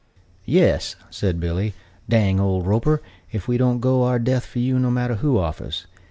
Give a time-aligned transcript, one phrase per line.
[0.47, 1.75] "Yes," said Billy,
[2.09, 5.85] "dang old Roper if we don't go our death for you, no matter who offers.